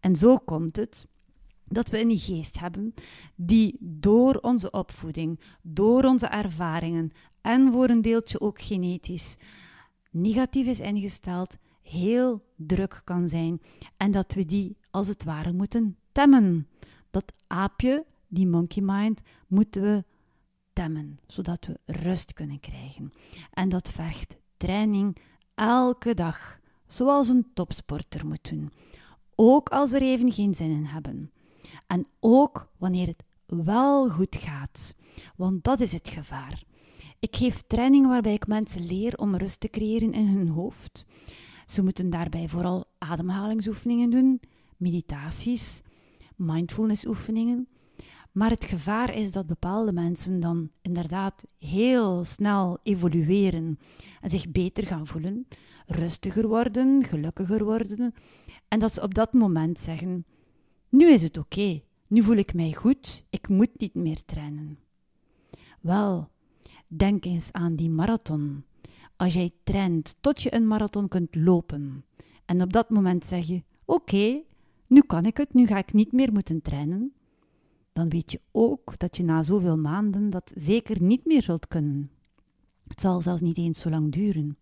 En 0.00 0.16
zo 0.16 0.36
komt 0.36 0.76
het 0.76 1.06
dat 1.64 1.88
we 1.88 2.00
een 2.00 2.18
geest 2.18 2.60
hebben 2.60 2.94
die 3.34 3.76
door 3.80 4.34
onze 4.34 4.70
opvoeding, 4.70 5.40
door 5.62 6.04
onze 6.04 6.26
ervaringen 6.26 7.10
en 7.40 7.72
voor 7.72 7.88
een 7.88 8.02
deeltje 8.02 8.40
ook 8.40 8.60
genetisch 8.60 9.36
negatief 10.10 10.66
is 10.66 10.80
ingesteld, 10.80 11.56
heel 11.88 12.44
druk 12.56 13.00
kan 13.04 13.28
zijn 13.28 13.60
en 13.96 14.10
dat 14.10 14.32
we 14.32 14.44
die 14.44 14.76
als 14.90 15.08
het 15.08 15.24
ware 15.24 15.52
moeten 15.52 15.96
temmen. 16.12 16.68
Dat 17.10 17.32
aapje, 17.46 18.04
die 18.28 18.46
monkey 18.46 18.82
mind, 18.82 19.20
moeten 19.46 19.82
we 19.82 20.04
temmen, 20.72 21.18
zodat 21.26 21.66
we 21.66 21.78
rust 21.86 22.32
kunnen 22.32 22.60
krijgen. 22.60 23.12
En 23.50 23.68
dat 23.68 23.90
vergt 23.90 24.36
training 24.56 25.16
elke 25.54 26.14
dag, 26.14 26.60
zoals 26.86 27.28
een 27.28 27.46
topsporter 27.54 28.26
moet 28.26 28.50
doen. 28.50 28.72
Ook 29.34 29.68
als 29.68 29.90
we 29.90 29.96
er 29.96 30.02
even 30.02 30.32
geen 30.32 30.54
zin 30.54 30.70
in 30.70 30.84
hebben. 30.84 31.30
En 31.86 32.06
ook 32.20 32.70
wanneer 32.76 33.06
het 33.06 33.24
wel 33.46 34.08
goed 34.08 34.36
gaat, 34.36 34.94
want 35.36 35.64
dat 35.64 35.80
is 35.80 35.92
het 35.92 36.08
gevaar. 36.08 36.62
Ik 37.20 37.36
geef 37.36 37.62
training 37.66 38.06
waarbij 38.06 38.34
ik 38.34 38.46
mensen 38.46 38.86
leer 38.86 39.16
om 39.16 39.36
rust 39.36 39.60
te 39.60 39.68
creëren 39.68 40.12
in 40.12 40.26
hun 40.26 40.48
hoofd. 40.48 41.04
Ze 41.68 41.82
moeten 41.82 42.10
daarbij 42.10 42.48
vooral 42.48 42.84
ademhalingsoefeningen 42.98 44.10
doen, 44.10 44.40
meditaties, 44.76 45.82
mindfulnessoefeningen. 46.36 47.68
Maar 48.32 48.50
het 48.50 48.64
gevaar 48.64 49.14
is 49.14 49.30
dat 49.30 49.46
bepaalde 49.46 49.92
mensen 49.92 50.40
dan 50.40 50.70
inderdaad 50.82 51.46
heel 51.58 52.24
snel 52.24 52.78
evolueren 52.82 53.78
en 54.20 54.30
zich 54.30 54.50
beter 54.50 54.86
gaan 54.86 55.06
voelen, 55.06 55.46
rustiger 55.86 56.48
worden, 56.48 57.04
gelukkiger 57.04 57.64
worden. 57.64 58.14
En 58.68 58.78
dat 58.78 58.94
ze 58.94 59.02
op 59.02 59.14
dat 59.14 59.32
moment 59.32 59.78
zeggen: 59.78 60.26
Nu 60.88 61.12
is 61.12 61.22
het 61.22 61.38
oké, 61.38 61.82
nu 62.06 62.22
voel 62.22 62.36
ik 62.36 62.54
mij 62.54 62.72
goed, 62.72 63.24
ik 63.30 63.48
moet 63.48 63.78
niet 63.78 63.94
meer 63.94 64.24
trainen. 64.24 64.78
Wel, 65.80 66.28
denk 66.86 67.24
eens 67.24 67.52
aan 67.52 67.76
die 67.76 67.90
marathon. 67.90 68.64
Als 69.18 69.34
jij 69.34 69.50
traint 69.62 70.16
tot 70.20 70.42
je 70.42 70.54
een 70.54 70.66
marathon 70.66 71.08
kunt 71.08 71.34
lopen 71.34 72.04
en 72.44 72.62
op 72.62 72.72
dat 72.72 72.90
moment 72.90 73.24
zeg 73.24 73.46
je: 73.46 73.62
Oké, 73.84 74.40
nu 74.86 75.00
kan 75.00 75.24
ik 75.24 75.36
het, 75.36 75.54
nu 75.54 75.66
ga 75.66 75.78
ik 75.78 75.92
niet 75.92 76.12
meer 76.12 76.32
moeten 76.32 76.62
trainen, 76.62 77.12
dan 77.92 78.08
weet 78.08 78.32
je 78.32 78.40
ook 78.52 78.98
dat 78.98 79.16
je 79.16 79.22
na 79.24 79.42
zoveel 79.42 79.76
maanden 79.76 80.30
dat 80.30 80.52
zeker 80.54 81.02
niet 81.02 81.26
meer 81.26 81.42
zult 81.42 81.68
kunnen. 81.68 82.10
Het 82.88 83.00
zal 83.00 83.20
zelfs 83.20 83.40
niet 83.40 83.58
eens 83.58 83.80
zo 83.80 83.90
lang 83.90 84.12
duren. 84.12 84.58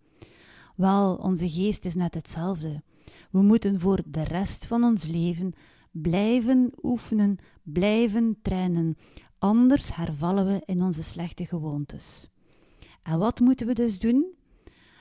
Wel, 0.77 1.15
onze 1.15 1.49
geest 1.49 1.85
is 1.85 1.95
net 1.95 2.15
hetzelfde. 2.15 2.83
We 3.31 3.43
moeten 3.43 3.81
voor 3.81 4.03
de 4.07 4.23
rest 4.23 4.67
van 4.67 4.85
ons 4.85 5.07
leven 5.07 5.53
blijven 5.91 6.73
oefenen, 6.83 7.39
blijven 7.63 8.39
trainen, 8.43 8.97
anders 9.39 9.95
hervallen 9.95 10.47
we 10.47 10.63
in 10.65 10.83
onze 10.83 11.03
slechte 11.03 11.45
gewoontes. 11.45 12.29
En 13.03 13.19
wat 13.19 13.41
moeten 13.41 13.67
we 13.67 13.73
dus 13.73 13.99
doen? 13.99 14.36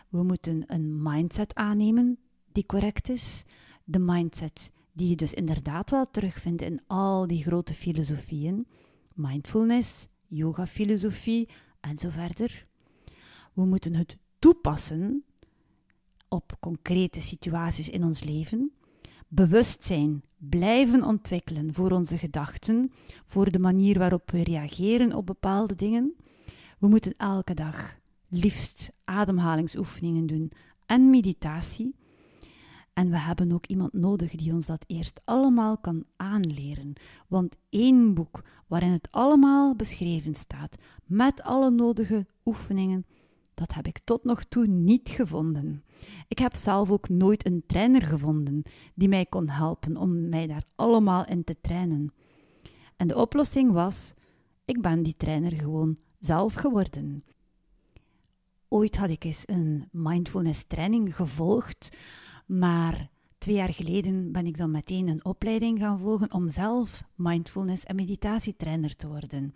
We 0.09 0.23
moeten 0.23 0.63
een 0.67 1.01
mindset 1.03 1.55
aannemen 1.55 2.17
die 2.51 2.65
correct 2.65 3.09
is, 3.09 3.43
de 3.83 3.99
mindset 3.99 4.71
die 4.93 5.09
je 5.09 5.15
dus 5.15 5.33
inderdaad 5.33 5.89
wel 5.89 6.09
terugvindt 6.11 6.61
in 6.61 6.81
al 6.87 7.27
die 7.27 7.43
grote 7.43 7.73
filosofieën, 7.73 8.67
mindfulness, 9.13 10.07
yoga-filosofie 10.27 11.49
en 11.79 11.97
zo 11.97 12.09
verder. 12.09 12.65
We 13.53 13.65
moeten 13.65 13.95
het 13.95 14.17
toepassen 14.39 15.23
op 16.27 16.57
concrete 16.59 17.21
situaties 17.21 17.89
in 17.89 18.03
ons 18.03 18.23
leven, 18.23 18.71
bewustzijn 19.27 20.23
blijven 20.37 21.03
ontwikkelen 21.03 21.73
voor 21.73 21.91
onze 21.91 22.17
gedachten, 22.17 22.91
voor 23.25 23.51
de 23.51 23.59
manier 23.59 23.99
waarop 23.99 24.31
we 24.31 24.43
reageren 24.43 25.13
op 25.13 25.25
bepaalde 25.25 25.75
dingen. 25.75 26.15
We 26.79 26.87
moeten 26.87 27.13
elke 27.17 27.53
dag 27.53 27.97
liefst 28.35 28.91
ademhalingsoefeningen 29.03 30.25
doen 30.25 30.51
en 30.85 31.09
meditatie 31.09 31.95
en 32.95 33.09
we 33.09 33.17
hebben 33.17 33.51
ook 33.51 33.65
iemand 33.65 33.93
nodig 33.93 34.31
die 34.31 34.53
ons 34.53 34.65
dat 34.65 34.83
eerst 34.87 35.21
allemaal 35.25 35.77
kan 35.77 36.03
aanleren. 36.15 36.93
Want 37.27 37.55
één 37.69 38.13
boek 38.13 38.43
waarin 38.67 38.91
het 38.91 39.07
allemaal 39.11 39.75
beschreven 39.75 40.35
staat, 40.35 40.75
met 41.05 41.41
alle 41.41 41.69
nodige 41.71 42.25
oefeningen, 42.45 43.05
dat 43.53 43.73
heb 43.73 43.87
ik 43.87 43.99
tot 44.03 44.23
nog 44.23 44.43
toe 44.43 44.67
niet 44.67 45.09
gevonden. 45.09 45.83
Ik 46.27 46.39
heb 46.39 46.55
zelf 46.55 46.91
ook 46.91 47.09
nooit 47.09 47.45
een 47.45 47.63
trainer 47.67 48.01
gevonden 48.01 48.63
die 48.93 49.09
mij 49.09 49.25
kon 49.25 49.49
helpen 49.49 49.97
om 49.97 50.29
mij 50.29 50.47
daar 50.47 50.63
allemaal 50.75 51.25
in 51.25 51.43
te 51.43 51.55
trainen. 51.61 52.13
En 52.95 53.07
de 53.07 53.15
oplossing 53.17 53.71
was: 53.71 54.13
ik 54.65 54.81
ben 54.81 55.03
die 55.03 55.15
trainer 55.17 55.51
gewoon 55.51 55.97
zelf 56.19 56.53
geworden. 56.53 57.23
Ooit 58.69 58.97
had 58.97 59.09
ik 59.09 59.23
eens 59.23 59.43
een 59.45 59.89
mindfulness 59.91 60.63
training 60.67 61.15
gevolgd 61.15 61.97
maar 62.45 63.09
twee 63.37 63.55
jaar 63.55 63.73
geleden 63.73 64.31
ben 64.31 64.45
ik 64.45 64.57
dan 64.57 64.71
meteen 64.71 65.07
een 65.07 65.25
opleiding 65.25 65.79
gaan 65.79 65.99
volgen 65.99 66.33
om 66.33 66.49
zelf 66.49 67.03
mindfulness 67.15 67.83
en 67.83 67.95
meditatietrainer 67.95 68.95
te 68.95 69.07
worden. 69.07 69.53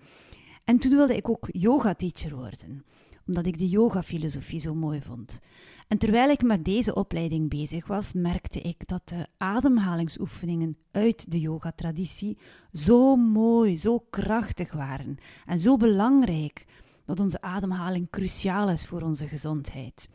En 0.64 0.80
toen 0.80 0.96
wilde 0.96 1.16
ik 1.16 1.30
ook 1.30 1.48
yoga-teacher 1.52 2.36
worden, 2.36 2.86
omdat 3.28 3.46
ik 3.46 3.58
de 3.58 3.70
yoga-filosofie 3.70 4.60
zo 4.60 4.76
mooi 4.76 5.02
vond. 5.02 5.40
En 5.88 5.98
terwijl 5.98 6.30
ik 6.30 6.44
met 6.44 6.66
deze 6.66 6.96
opleiding 6.96 7.50
bezig 7.50 7.88
was, 7.88 8.14
merkte 8.14 8.62
ik 8.62 8.88
dat 8.88 9.08
de 9.08 9.28
ademhalingsoefeningen 9.38 10.78
uit 10.92 11.32
de 11.32 11.40
yoga-traditie 11.40 12.38
zo 12.74 13.16
mooi, 13.16 13.78
zo 13.78 14.00
krachtig 14.10 14.74
waren 14.74 15.18
en 15.46 15.60
zo 15.60 15.78
belangrijk 15.78 16.66
dat 17.10 17.20
onze 17.20 17.42
ademhaling 17.42 18.10
cruciaal 18.10 18.70
is 18.70 18.86
voor 18.86 19.02
onze 19.02 19.28
gezondheid. 19.28 20.10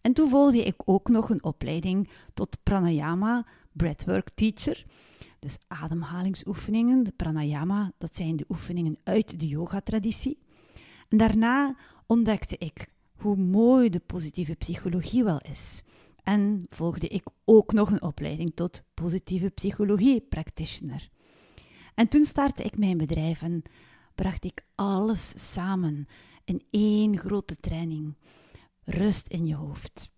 En 0.00 0.12
toen 0.12 0.28
volgde 0.28 0.64
ik 0.64 0.82
ook 0.84 1.08
nog 1.08 1.30
een 1.30 1.44
opleiding 1.44 2.08
tot 2.34 2.58
pranayama, 2.62 3.46
breathwork 3.72 4.30
teacher. 4.34 4.84
Dus 5.38 5.58
ademhalingsoefeningen, 5.68 7.02
de 7.02 7.12
pranayama, 7.16 7.92
dat 7.98 8.16
zijn 8.16 8.36
de 8.36 8.44
oefeningen 8.48 8.98
uit 9.04 9.40
de 9.40 9.48
yoga-traditie. 9.48 10.38
En 11.08 11.18
daarna 11.18 11.76
ontdekte 12.06 12.58
ik 12.58 12.86
hoe 13.16 13.36
mooi 13.36 13.88
de 13.88 14.00
positieve 14.00 14.54
psychologie 14.54 15.24
wel 15.24 15.40
is. 15.50 15.82
En 16.22 16.66
volgde 16.68 17.08
ik 17.08 17.26
ook 17.44 17.72
nog 17.72 17.90
een 17.90 18.02
opleiding 18.02 18.52
tot 18.54 18.82
positieve 18.94 19.48
psychologie 19.48 20.20
practitioner. 20.20 21.08
En 21.94 22.08
toen 22.08 22.24
startte 22.24 22.62
ik 22.62 22.78
mijn 22.78 22.98
bedrijf 22.98 23.42
en 23.42 23.62
bracht 24.14 24.44
ik 24.44 24.64
alles 24.74 25.52
samen 25.52 26.06
in 26.50 26.62
één 26.70 27.18
grote 27.18 27.56
training. 27.56 28.14
Rust 28.84 29.28
in 29.28 29.46
je 29.46 29.54
hoofd. 29.54 30.10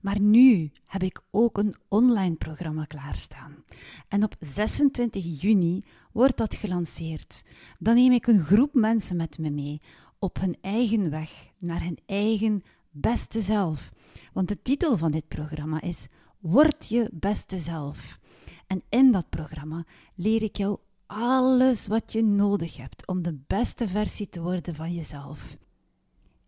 Maar 0.00 0.20
nu 0.20 0.70
heb 0.86 1.02
ik 1.02 1.22
ook 1.30 1.58
een 1.58 1.74
online 1.88 2.34
programma 2.34 2.84
klaarstaan. 2.84 3.64
En 4.08 4.24
op 4.24 4.34
26 4.38 5.40
juni 5.40 5.84
wordt 6.12 6.36
dat 6.36 6.54
gelanceerd. 6.54 7.44
Dan 7.78 7.94
neem 7.94 8.12
ik 8.12 8.26
een 8.26 8.40
groep 8.40 8.74
mensen 8.74 9.16
met 9.16 9.38
me 9.38 9.50
mee 9.50 9.80
op 10.18 10.40
hun 10.40 10.56
eigen 10.60 11.10
weg 11.10 11.50
naar 11.58 11.82
hun 11.82 11.98
eigen 12.06 12.62
beste 12.90 13.40
zelf. 13.40 13.92
Want 14.32 14.48
de 14.48 14.62
titel 14.62 14.96
van 14.96 15.10
dit 15.10 15.28
programma 15.28 15.80
is 15.80 16.06
Word 16.38 16.88
je 16.88 17.08
beste 17.12 17.58
zelf. 17.58 18.18
En 18.66 18.82
in 18.88 19.12
dat 19.12 19.28
programma 19.28 19.86
leer 20.14 20.42
ik 20.42 20.56
jou 20.56 20.78
alles 21.14 21.86
wat 21.86 22.12
je 22.12 22.22
nodig 22.22 22.76
hebt 22.76 23.06
om 23.06 23.22
de 23.22 23.38
beste 23.46 23.88
versie 23.88 24.28
te 24.28 24.40
worden 24.40 24.74
van 24.74 24.94
jezelf. 24.94 25.56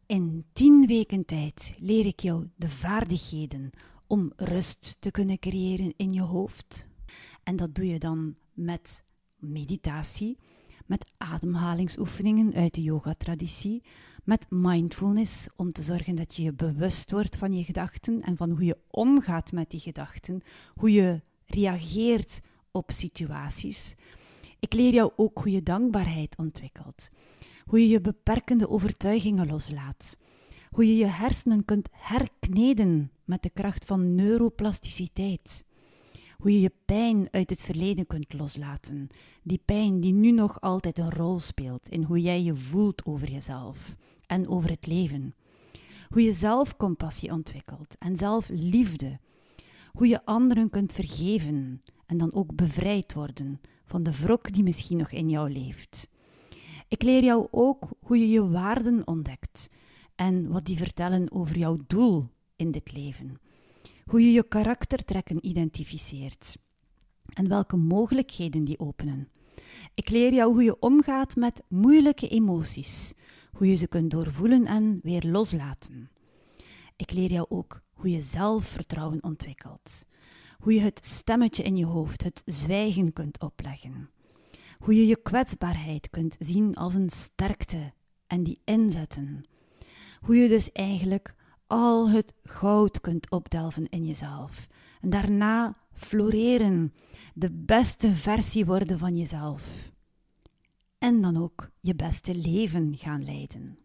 In 0.06 0.44
tien 0.52 0.86
weken 0.86 1.24
tijd 1.24 1.76
leer 1.78 2.06
ik 2.06 2.20
jou 2.20 2.48
de 2.56 2.70
vaardigheden 2.70 3.70
om 4.06 4.32
rust 4.36 4.96
te 5.00 5.10
kunnen 5.10 5.38
creëren 5.38 5.94
in 5.96 6.12
je 6.12 6.20
hoofd. 6.20 6.88
En 7.42 7.56
dat 7.56 7.74
doe 7.74 7.86
je 7.86 7.98
dan 7.98 8.34
met 8.52 9.04
meditatie, 9.38 10.38
met 10.86 11.12
ademhalingsoefeningen 11.16 12.54
uit 12.54 12.74
de 12.74 12.82
yoga-traditie, 12.82 13.82
met 14.24 14.46
mindfulness 14.50 15.48
om 15.56 15.72
te 15.72 15.82
zorgen 15.82 16.14
dat 16.14 16.36
je 16.36 16.42
je 16.42 16.52
bewust 16.52 17.10
wordt 17.10 17.36
van 17.36 17.52
je 17.52 17.64
gedachten 17.64 18.22
en 18.22 18.36
van 18.36 18.50
hoe 18.50 18.64
je 18.64 18.78
omgaat 18.90 19.52
met 19.52 19.70
die 19.70 19.80
gedachten, 19.80 20.42
hoe 20.74 20.92
je 20.92 21.20
reageert 21.46 22.40
op 22.70 22.90
situaties. 22.90 23.94
Ik 24.64 24.72
leer 24.72 24.92
jou 24.92 25.12
ook 25.16 25.38
hoe 25.38 25.50
je 25.50 25.62
dankbaarheid 25.62 26.36
ontwikkelt, 26.38 27.10
hoe 27.64 27.80
je 27.80 27.88
je 27.88 28.00
beperkende 28.00 28.68
overtuigingen 28.68 29.46
loslaat, 29.46 30.18
hoe 30.70 30.86
je 30.86 30.96
je 30.96 31.06
hersenen 31.06 31.64
kunt 31.64 31.88
herkneden 31.92 33.10
met 33.24 33.42
de 33.42 33.50
kracht 33.50 33.84
van 33.84 34.14
neuroplasticiteit, 34.14 35.64
hoe 36.36 36.52
je 36.52 36.60
je 36.60 36.72
pijn 36.84 37.28
uit 37.30 37.50
het 37.50 37.62
verleden 37.62 38.06
kunt 38.06 38.32
loslaten, 38.32 39.08
die 39.42 39.60
pijn 39.64 40.00
die 40.00 40.12
nu 40.12 40.30
nog 40.30 40.60
altijd 40.60 40.98
een 40.98 41.12
rol 41.12 41.40
speelt 41.40 41.88
in 41.88 42.02
hoe 42.02 42.20
jij 42.20 42.42
je 42.42 42.54
voelt 42.54 43.04
over 43.04 43.30
jezelf 43.30 43.94
en 44.26 44.48
over 44.48 44.70
het 44.70 44.86
leven, 44.86 45.34
hoe 46.08 46.22
je 46.22 46.32
zelfcompassie 46.32 47.32
ontwikkelt 47.32 47.96
en 47.98 48.16
zelfliefde, 48.16 49.18
hoe 49.92 50.08
je 50.08 50.24
anderen 50.24 50.70
kunt 50.70 50.92
vergeven 50.92 51.82
en 52.06 52.16
dan 52.18 52.34
ook 52.34 52.54
bevrijd 52.54 53.12
worden 53.12 53.60
van 53.84 54.02
de 54.02 54.12
wrok 54.20 54.52
die 54.52 54.62
misschien 54.62 54.96
nog 54.96 55.10
in 55.10 55.30
jou 55.30 55.50
leeft. 55.50 56.08
Ik 56.88 57.02
leer 57.02 57.24
jou 57.24 57.48
ook 57.50 57.88
hoe 58.00 58.18
je 58.18 58.28
je 58.28 58.48
waarden 58.48 59.06
ontdekt 59.06 59.70
en 60.14 60.48
wat 60.48 60.64
die 60.64 60.76
vertellen 60.76 61.32
over 61.32 61.58
jouw 61.58 61.78
doel 61.86 62.28
in 62.56 62.70
dit 62.70 62.92
leven. 62.92 63.40
Hoe 64.04 64.20
je 64.20 64.32
je 64.32 64.48
karaktertrekken 64.48 65.46
identificeert 65.46 66.56
en 67.32 67.48
welke 67.48 67.76
mogelijkheden 67.76 68.64
die 68.64 68.78
openen. 68.78 69.28
Ik 69.94 70.10
leer 70.10 70.32
jou 70.32 70.52
hoe 70.52 70.62
je 70.62 70.80
omgaat 70.80 71.36
met 71.36 71.62
moeilijke 71.68 72.28
emoties, 72.28 73.12
hoe 73.52 73.66
je 73.66 73.74
ze 73.74 73.86
kunt 73.86 74.10
doorvoelen 74.10 74.66
en 74.66 75.00
weer 75.02 75.24
loslaten. 75.26 76.10
Ik 76.96 77.12
leer 77.12 77.30
jou 77.32 77.46
ook 77.48 77.82
hoe 77.92 78.10
je 78.10 78.20
zelfvertrouwen 78.20 79.22
ontwikkelt, 79.22 80.04
hoe 80.64 80.74
je 80.74 80.80
het 80.80 81.06
stemmetje 81.06 81.62
in 81.62 81.76
je 81.76 81.84
hoofd, 81.86 82.22
het 82.22 82.42
zwijgen 82.44 83.12
kunt 83.12 83.40
opleggen. 83.40 84.10
Hoe 84.78 84.94
je 84.94 85.06
je 85.06 85.16
kwetsbaarheid 85.16 86.10
kunt 86.10 86.36
zien 86.38 86.74
als 86.74 86.94
een 86.94 87.10
sterkte 87.10 87.92
en 88.26 88.42
die 88.42 88.60
inzetten. 88.64 89.44
Hoe 90.20 90.36
je 90.36 90.48
dus 90.48 90.72
eigenlijk 90.72 91.34
al 91.66 92.10
het 92.10 92.34
goud 92.42 93.00
kunt 93.00 93.30
opdelven 93.30 93.88
in 93.88 94.04
jezelf. 94.04 94.66
En 95.00 95.10
daarna 95.10 95.76
floreren, 95.92 96.94
de 97.34 97.52
beste 97.52 98.12
versie 98.12 98.64
worden 98.64 98.98
van 98.98 99.16
jezelf. 99.16 99.92
En 100.98 101.20
dan 101.22 101.36
ook 101.36 101.70
je 101.80 101.94
beste 101.94 102.34
leven 102.34 102.96
gaan 102.96 103.24
leiden. 103.24 103.78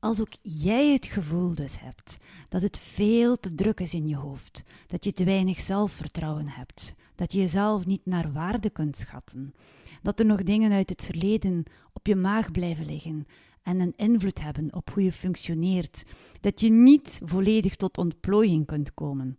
Als 0.00 0.20
ook 0.20 0.32
jij 0.42 0.92
het 0.92 1.06
gevoel 1.06 1.54
dus 1.54 1.80
hebt 1.80 2.16
dat 2.48 2.62
het 2.62 2.78
veel 2.78 3.36
te 3.36 3.54
druk 3.54 3.80
is 3.80 3.94
in 3.94 4.08
je 4.08 4.16
hoofd, 4.16 4.62
dat 4.86 5.04
je 5.04 5.12
te 5.12 5.24
weinig 5.24 5.60
zelfvertrouwen 5.60 6.48
hebt, 6.48 6.94
dat 7.14 7.32
je 7.32 7.38
jezelf 7.38 7.86
niet 7.86 8.06
naar 8.06 8.32
waarde 8.32 8.70
kunt 8.70 8.96
schatten, 8.96 9.54
dat 10.02 10.18
er 10.18 10.26
nog 10.26 10.42
dingen 10.42 10.72
uit 10.72 10.88
het 10.88 11.02
verleden 11.02 11.64
op 11.92 12.06
je 12.06 12.16
maag 12.16 12.50
blijven 12.50 12.86
liggen 12.86 13.26
en 13.62 13.80
een 13.80 13.92
invloed 13.96 14.40
hebben 14.40 14.74
op 14.74 14.90
hoe 14.90 15.02
je 15.02 15.12
functioneert, 15.12 16.04
dat 16.40 16.60
je 16.60 16.70
niet 16.70 17.20
volledig 17.24 17.76
tot 17.76 17.98
ontplooiing 17.98 18.66
kunt 18.66 18.94
komen. 18.94 19.38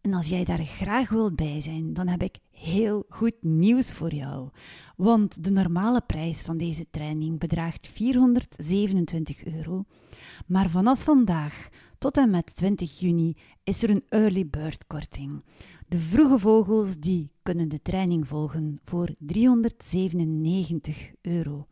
En 0.00 0.14
als 0.14 0.28
jij 0.28 0.44
daar 0.44 0.64
graag 0.64 1.08
wilt 1.08 1.36
bij 1.36 1.60
zijn, 1.60 1.92
dan 1.92 2.08
heb 2.08 2.22
ik 2.22 2.38
heel 2.60 3.04
goed 3.08 3.34
nieuws 3.40 3.92
voor 3.92 4.14
jou. 4.14 4.48
Want 4.96 5.44
de 5.44 5.50
normale 5.50 6.00
prijs 6.00 6.42
van 6.42 6.56
deze 6.56 6.86
training 6.90 7.38
bedraagt 7.38 7.88
427 7.88 9.44
euro. 9.44 9.84
Maar 10.46 10.70
vanaf 10.70 11.02
vandaag 11.02 11.68
tot 11.98 12.16
en 12.16 12.30
met 12.30 12.56
20 12.56 12.98
juni 13.00 13.36
is 13.64 13.82
er 13.82 13.90
een 13.90 14.04
early 14.08 14.46
bird 14.46 14.86
korting. 14.86 15.42
De 15.88 15.98
vroege 15.98 16.38
vogels 16.38 16.98
die 16.98 17.30
kunnen 17.42 17.68
de 17.68 17.82
training 17.82 18.28
volgen 18.28 18.80
voor 18.84 19.14
397 19.18 21.12
euro. 21.20 21.66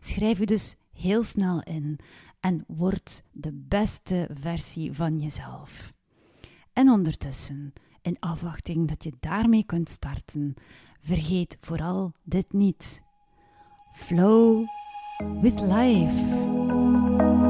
Schrijf 0.00 0.38
je 0.38 0.46
dus 0.46 0.76
heel 0.92 1.22
snel 1.22 1.62
in 1.62 1.98
en 2.40 2.64
word 2.66 3.22
de 3.32 3.52
beste 3.52 4.28
versie 4.32 4.92
van 4.92 5.18
jezelf. 5.18 5.92
En 6.72 6.88
ondertussen, 6.88 7.72
in 8.02 8.16
afwachting 8.20 8.88
dat 8.88 9.04
je 9.04 9.12
daarmee 9.20 9.64
kunt 9.64 9.88
starten, 9.88 10.54
vergeet 11.00 11.56
vooral 11.60 12.12
dit 12.24 12.52
niet. 12.52 13.02
Flow 13.92 14.66
with 15.40 15.60
life. 15.60 17.47